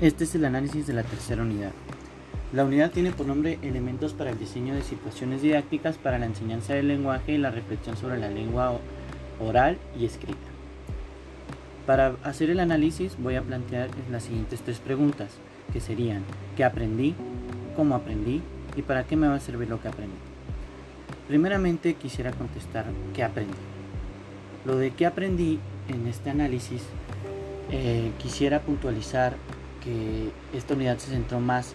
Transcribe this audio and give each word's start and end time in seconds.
Este 0.00 0.24
es 0.24 0.34
el 0.34 0.46
análisis 0.46 0.86
de 0.86 0.94
la 0.94 1.02
tercera 1.02 1.42
unidad. 1.42 1.72
La 2.54 2.64
unidad 2.64 2.90
tiene 2.90 3.12
por 3.12 3.26
nombre 3.26 3.58
Elementos 3.60 4.14
para 4.14 4.30
el 4.30 4.38
diseño 4.38 4.74
de 4.74 4.80
situaciones 4.80 5.42
didácticas 5.42 5.98
para 5.98 6.18
la 6.18 6.24
enseñanza 6.24 6.72
del 6.72 6.88
lenguaje 6.88 7.32
y 7.32 7.38
la 7.38 7.50
reflexión 7.50 7.98
sobre 7.98 8.18
la 8.18 8.30
lengua 8.30 8.78
oral 9.38 9.76
y 9.98 10.06
escrita. 10.06 10.38
Para 11.84 12.14
hacer 12.24 12.48
el 12.48 12.60
análisis 12.60 13.18
voy 13.18 13.34
a 13.34 13.42
plantear 13.42 13.90
las 14.10 14.22
siguientes 14.22 14.62
tres 14.62 14.78
preguntas, 14.78 15.32
que 15.70 15.80
serían 15.80 16.22
¿qué 16.56 16.64
aprendí? 16.64 17.14
¿Cómo 17.76 17.94
aprendí? 17.94 18.40
¿Y 18.76 18.82
para 18.82 19.04
qué 19.04 19.16
me 19.16 19.28
va 19.28 19.34
a 19.34 19.40
servir 19.40 19.68
lo 19.68 19.82
que 19.82 19.88
aprendí? 19.88 20.16
Primeramente 21.28 21.92
quisiera 21.92 22.32
contestar 22.32 22.86
¿qué 23.12 23.22
aprendí? 23.22 23.52
Lo 24.64 24.76
de 24.76 24.92
qué 24.92 25.04
aprendí 25.04 25.60
en 25.88 26.06
este 26.06 26.30
análisis 26.30 26.84
eh, 27.70 28.12
quisiera 28.18 28.60
puntualizar 28.60 29.36
que 29.82 30.30
esta 30.56 30.74
unidad 30.74 30.98
se 30.98 31.10
centró 31.10 31.40
más 31.40 31.74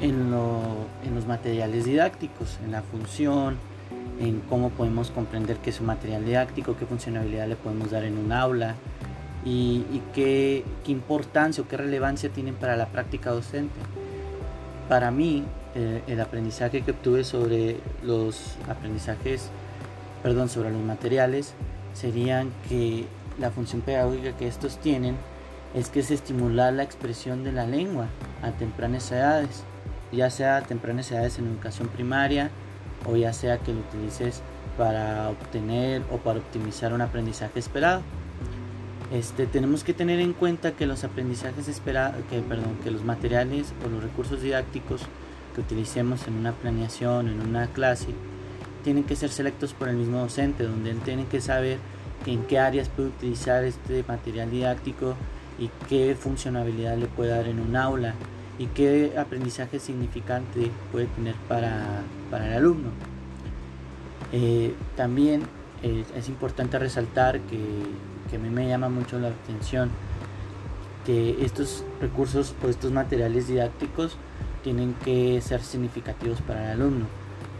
en, 0.00 0.30
los 0.30 1.26
materiales 1.26 1.84
didácticos, 1.84 2.58
en 2.64 2.72
la 2.72 2.82
función, 2.82 3.56
en 4.20 4.40
cómo 4.40 4.70
podemos 4.70 5.10
comprender 5.10 5.58
qué 5.58 5.70
es 5.70 5.80
un 5.80 5.86
material 5.86 6.24
didáctico, 6.24 6.76
qué 6.76 6.86
funcionalidad 6.86 7.48
le 7.48 7.56
podemos 7.56 7.90
dar 7.90 8.04
en 8.04 8.18
un 8.18 8.32
aula 8.32 8.74
y, 9.44 9.84
qué, 10.14 10.64
importancia 10.86 11.62
o 11.62 11.68
qué 11.68 11.76
relevancia 11.76 12.30
tienen 12.30 12.54
para 12.54 12.76
la 12.76 12.86
práctica 12.86 13.30
docente. 13.30 13.74
Para 14.88 15.10
mí, 15.10 15.44
eh, 15.74 16.02
el 16.06 16.20
aprendizaje 16.20 16.82
que 16.82 16.90
obtuve 16.90 17.24
sobre 17.24 17.76
los 18.02 18.56
aprendizajes, 18.68 19.50
perdón, 20.22 20.48
sobre 20.48 20.70
los 20.70 20.82
materiales, 20.82 21.54
serían 21.94 22.50
que 22.68 23.06
la 23.38 23.50
función 23.50 23.82
pedagógica 23.82 24.36
que 24.36 24.46
estos 24.46 24.78
tienen 24.78 25.16
es 25.74 25.88
que 25.88 26.00
es 26.00 26.10
estimular 26.10 26.72
la 26.72 26.82
expresión 26.82 27.44
de 27.44 27.52
la 27.52 27.66
lengua 27.66 28.06
a 28.42 28.50
tempranas 28.52 29.10
edades, 29.10 29.64
ya 30.12 30.30
sea 30.30 30.58
a 30.58 30.62
tempranas 30.62 31.10
edades 31.10 31.38
en 31.38 31.46
educación 31.46 31.88
primaria 31.88 32.50
o 33.06 33.16
ya 33.16 33.32
sea 33.32 33.58
que 33.58 33.72
lo 33.72 33.80
utilices 33.80 34.42
para 34.76 35.28
obtener 35.30 36.02
o 36.10 36.18
para 36.18 36.38
optimizar 36.38 36.92
un 36.92 37.00
aprendizaje 37.00 37.58
esperado. 37.58 38.02
Este, 39.12 39.46
tenemos 39.46 39.84
que 39.84 39.92
tener 39.92 40.20
en 40.20 40.32
cuenta 40.32 40.72
que 40.72 40.86
los 40.86 41.04
aprendizajes 41.04 41.68
esperados, 41.68 42.16
que, 42.30 42.40
perdón, 42.40 42.76
que 42.82 42.90
los 42.90 43.04
materiales 43.04 43.74
o 43.84 43.88
los 43.88 44.02
recursos 44.02 44.40
didácticos 44.40 45.02
que 45.54 45.60
utilicemos 45.60 46.26
en 46.26 46.34
una 46.34 46.52
planeación, 46.52 47.28
en 47.28 47.40
una 47.40 47.66
clase, 47.66 48.08
tienen 48.84 49.04
que 49.04 49.16
ser 49.16 49.30
selectos 49.30 49.74
por 49.74 49.88
el 49.88 49.96
mismo 49.96 50.18
docente, 50.18 50.64
donde 50.64 50.90
él 50.90 51.00
tiene 51.00 51.26
que 51.26 51.42
saber 51.42 51.78
en 52.24 52.44
qué 52.44 52.58
áreas 52.58 52.88
puede 52.88 53.08
utilizar 53.08 53.64
este 53.64 54.04
material 54.08 54.50
didáctico 54.50 55.14
y 55.62 55.70
qué 55.88 56.16
funcionalidad 56.18 56.96
le 56.96 57.06
puede 57.06 57.30
dar 57.30 57.46
en 57.46 57.60
un 57.60 57.76
aula 57.76 58.14
y 58.58 58.66
qué 58.66 59.14
aprendizaje 59.16 59.78
significante 59.78 60.70
puede 60.90 61.06
tener 61.06 61.34
para, 61.48 62.02
el 62.32 62.52
alumno. 62.52 62.90
Eh, 64.32 64.74
también 64.96 65.42
eh, 65.82 66.04
es 66.16 66.28
importante 66.28 66.78
resaltar 66.78 67.40
que, 67.40 67.60
que, 68.30 68.36
a 68.36 68.38
mí 68.38 68.50
me 68.50 68.66
llama 68.66 68.88
mucho 68.88 69.18
la 69.18 69.28
atención 69.28 69.90
que 71.04 71.44
estos 71.44 71.84
recursos 72.00 72.54
o 72.64 72.68
estos 72.68 72.92
materiales 72.92 73.48
didácticos 73.48 74.16
tienen 74.62 74.94
que 75.04 75.40
ser 75.40 75.62
significativos 75.62 76.40
para 76.40 76.64
el 76.64 76.80
alumno 76.80 77.06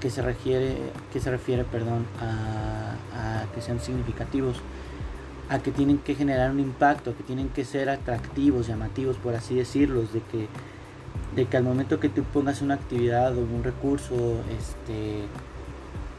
que 0.00 0.10
se 0.10 0.22
refiere, 0.22 0.76
que 1.12 1.20
se 1.20 1.30
refiere 1.30 1.64
perdón, 1.64 2.06
a, 2.20 3.44
que 3.54 3.62
sean 3.62 3.80
significativos, 3.80 4.58
a 5.48 5.58
que 5.60 5.70
tienen 5.70 5.98
que 5.98 6.14
generar 6.14 6.50
un 6.50 6.60
impacto, 6.60 7.10
a 7.10 7.14
que 7.14 7.22
tienen 7.22 7.48
que 7.48 7.64
ser 7.64 7.88
atractivos, 7.88 8.66
llamativos, 8.66 9.16
por 9.16 9.34
así 9.34 9.54
decirlo, 9.54 10.02
de 10.02 10.20
que, 10.20 10.48
de 11.34 11.46
que 11.46 11.56
al 11.56 11.62
momento 11.62 12.00
que 12.00 12.08
tú 12.08 12.24
pongas 12.24 12.62
una 12.62 12.74
actividad 12.74 13.36
o 13.36 13.40
un 13.40 13.62
recurso, 13.62 14.14
este, 14.58 15.22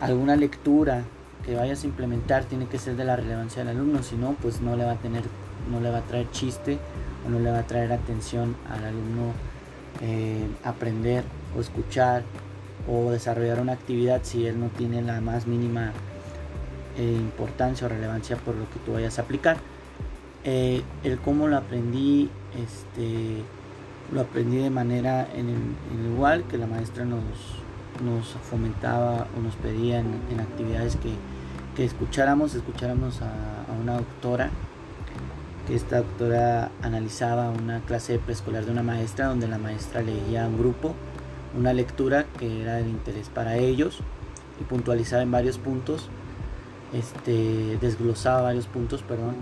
alguna 0.00 0.36
lectura 0.36 1.02
que 1.44 1.54
vayas 1.54 1.84
a 1.84 1.86
implementar 1.86 2.44
tiene 2.44 2.66
que 2.66 2.78
ser 2.78 2.96
de 2.96 3.04
la 3.04 3.16
relevancia 3.16 3.64
del 3.64 3.76
alumno, 3.76 4.02
si 4.02 4.16
no, 4.16 4.36
pues 4.40 4.60
no 4.60 4.76
le 4.76 4.84
va 4.84 4.92
a 4.92 4.96
tener, 4.96 5.24
no 5.70 5.80
le 5.80 5.90
va 5.90 5.98
a 5.98 6.02
traer 6.02 6.30
chiste 6.30 6.78
o 7.26 7.30
no 7.30 7.38
le 7.40 7.50
va 7.50 7.60
a 7.60 7.66
traer 7.66 7.92
atención 7.92 8.56
al 8.70 8.84
alumno 8.84 9.32
eh, 10.02 10.46
aprender 10.62 11.24
o 11.56 11.60
escuchar 11.60 12.22
o 12.88 13.10
desarrollar 13.10 13.60
una 13.60 13.72
actividad 13.72 14.20
si 14.22 14.46
él 14.46 14.60
no 14.60 14.68
tiene 14.68 15.02
la 15.02 15.20
más 15.20 15.46
mínima 15.46 15.92
importancia 17.02 17.86
o 17.86 17.90
relevancia 17.90 18.36
por 18.36 18.54
lo 18.54 18.68
que 18.70 18.78
tú 18.84 18.92
vayas 18.92 19.18
a 19.18 19.22
aplicar. 19.22 19.58
Eh, 20.44 20.82
el 21.02 21.18
cómo 21.18 21.48
lo 21.48 21.56
aprendí, 21.56 22.30
este, 22.54 23.42
lo 24.12 24.20
aprendí 24.20 24.58
de 24.58 24.70
manera 24.70 25.28
en 25.34 25.48
el, 25.48 26.12
igual 26.12 26.44
que 26.44 26.56
la 26.56 26.66
maestra 26.66 27.04
nos, 27.04 27.22
nos 28.04 28.28
fomentaba 28.48 29.26
o 29.36 29.42
nos 29.42 29.56
pedía 29.56 29.98
en, 29.98 30.40
actividades 30.40 30.96
que, 30.96 31.10
que, 31.74 31.84
escucháramos, 31.84 32.54
escucháramos 32.54 33.20
a, 33.22 33.32
una 33.82 33.94
doctora 33.94 34.50
que 35.66 35.74
esta 35.74 35.98
doctora 35.98 36.70
analizaba 36.80 37.50
una 37.50 37.80
clase 37.80 38.20
preescolar 38.20 38.64
de 38.64 38.70
una 38.70 38.84
maestra 38.84 39.26
donde 39.26 39.48
la 39.48 39.58
maestra 39.58 40.00
leía 40.00 40.44
a 40.44 40.48
un 40.48 40.58
grupo 40.58 40.94
una 41.56 41.72
lectura 41.72 42.26
que 42.38 42.62
era 42.62 42.76
de 42.76 42.88
interés 42.88 43.28
para 43.28 43.56
ellos 43.56 44.00
y 44.60 44.64
puntualizaba 44.64 45.22
en 45.22 45.30
varios 45.30 45.58
puntos, 45.58 46.08
este, 46.92 47.78
desglosaba 47.80 48.42
varios 48.42 48.66
puntos, 48.66 49.02
perdón, 49.02 49.34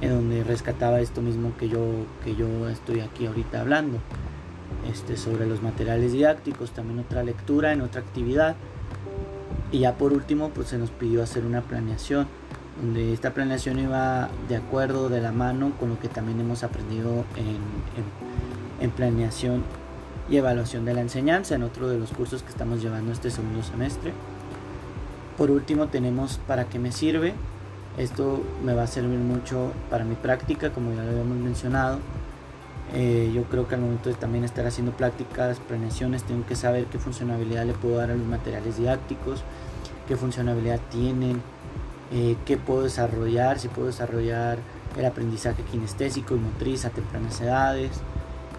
en 0.00 0.10
donde 0.10 0.44
rescataba 0.44 1.00
esto 1.00 1.22
mismo 1.22 1.56
que 1.56 1.68
yo, 1.68 1.80
que 2.24 2.34
yo 2.34 2.68
estoy 2.68 3.00
aquí 3.00 3.26
ahorita 3.26 3.60
hablando, 3.60 3.98
este, 4.90 5.16
sobre 5.16 5.46
los 5.46 5.62
materiales 5.62 6.12
didácticos, 6.12 6.72
también 6.72 6.98
otra 7.00 7.22
lectura 7.22 7.72
en 7.72 7.80
otra 7.80 8.00
actividad. 8.00 8.56
Y 9.70 9.80
ya 9.80 9.94
por 9.96 10.12
último, 10.12 10.50
pues 10.50 10.68
se 10.68 10.78
nos 10.78 10.90
pidió 10.90 11.22
hacer 11.22 11.44
una 11.44 11.62
planeación, 11.62 12.26
donde 12.80 13.12
esta 13.12 13.32
planeación 13.32 13.78
iba 13.78 14.28
de 14.48 14.56
acuerdo, 14.56 15.08
de 15.08 15.20
la 15.20 15.32
mano, 15.32 15.72
con 15.78 15.90
lo 15.90 15.98
que 15.98 16.08
también 16.08 16.40
hemos 16.40 16.62
aprendido 16.62 17.24
en, 17.36 18.84
en 18.84 18.90
planeación 18.90 19.62
y 20.28 20.36
evaluación 20.36 20.84
de 20.84 20.94
la 20.94 21.00
enseñanza 21.00 21.54
en 21.54 21.62
otro 21.62 21.88
de 21.88 21.98
los 21.98 22.10
cursos 22.10 22.42
que 22.42 22.50
estamos 22.50 22.82
llevando 22.82 23.12
este 23.12 23.30
segundo 23.30 23.62
semestre. 23.62 24.12
Por 25.36 25.50
último 25.50 25.88
tenemos 25.88 26.38
para 26.46 26.64
qué 26.64 26.78
me 26.78 26.92
sirve. 26.92 27.34
Esto 27.98 28.42
me 28.64 28.74
va 28.74 28.84
a 28.84 28.86
servir 28.86 29.18
mucho 29.18 29.72
para 29.90 30.04
mi 30.04 30.14
práctica, 30.14 30.70
como 30.70 30.94
ya 30.94 31.02
lo 31.02 31.10
habíamos 31.10 31.36
mencionado. 31.36 31.98
Eh, 32.94 33.30
yo 33.34 33.44
creo 33.44 33.66
que 33.68 33.74
al 33.74 33.80
momento 33.80 34.10
de 34.10 34.14
también 34.14 34.44
estar 34.44 34.66
haciendo 34.66 34.92
prácticas, 34.92 35.58
planeaciones, 35.60 36.24
tengo 36.24 36.44
que 36.46 36.56
saber 36.56 36.86
qué 36.86 36.98
funcionalidad 36.98 37.64
le 37.64 37.72
puedo 37.72 37.96
dar 37.96 38.10
a 38.10 38.14
los 38.14 38.26
materiales 38.26 38.76
didácticos, 38.76 39.42
qué 40.06 40.16
funcionalidad 40.16 40.78
tienen, 40.90 41.40
eh, 42.12 42.36
qué 42.44 42.58
puedo 42.58 42.82
desarrollar, 42.82 43.58
si 43.58 43.68
puedo 43.68 43.86
desarrollar 43.86 44.58
el 44.98 45.06
aprendizaje 45.06 45.62
kinestésico 45.62 46.34
y 46.34 46.38
motriz 46.38 46.84
a 46.84 46.90
tempranas 46.90 47.40
edades, 47.40 47.92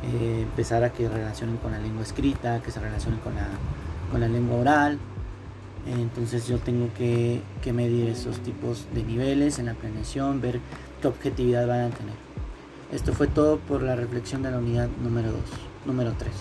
eh, 0.04 0.42
empezar 0.42 0.84
a 0.84 0.92
que 0.92 1.08
relacionen 1.08 1.58
con 1.58 1.72
la 1.72 1.80
lengua 1.80 2.02
escrita, 2.02 2.60
que 2.62 2.72
se 2.72 2.80
relacionen 2.80 3.20
con 3.20 3.36
la, 3.36 3.48
con 4.12 4.20
la 4.20 4.28
lengua 4.28 4.58
oral. 4.58 4.98
Entonces 5.86 6.48
yo 6.48 6.60
tengo 6.60 6.90
que, 6.98 7.42
que, 7.62 7.74
medir 7.74 8.08
esos 8.08 8.40
tipos 8.40 8.88
de 8.94 9.04
niveles 9.04 9.60
en 9.60 9.66
la 9.66 9.74
planeación, 9.74 10.40
ver 10.40 10.62
qué 11.02 11.08
objetividad 11.08 11.68
van 11.68 11.82
a 11.82 11.90
tener. 11.90 12.14
Esto 12.94 13.14
fue 13.14 13.28
todo 13.28 13.58
por 13.58 13.82
la 13.82 13.96
reflexión 13.96 14.44
de 14.44 14.52
la 14.52 14.60
unidad 14.60 14.88
número 15.04 15.32
2, 15.32 15.42
número 15.86 16.14
3. 16.18 16.32